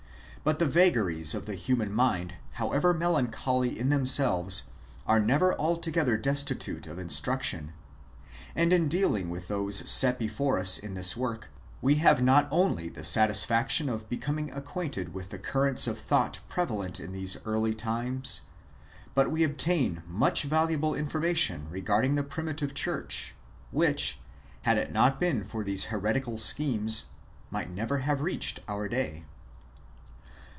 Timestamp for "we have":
11.79-12.23